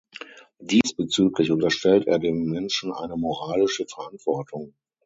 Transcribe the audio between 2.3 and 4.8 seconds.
Menschen eine moralische Verantwortung.